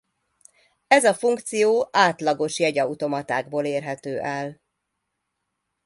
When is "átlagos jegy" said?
1.91-2.77